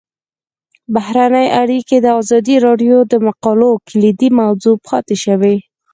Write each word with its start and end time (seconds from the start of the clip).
بهرنۍ 0.93 1.47
اړیکې 1.61 1.97
د 2.01 2.07
ازادي 2.19 2.55
راډیو 2.65 2.97
د 3.11 3.13
مقالو 3.27 3.71
کلیدي 3.87 4.29
موضوع 4.41 4.75
پاتې 4.87 5.15
شوی. 5.23 5.55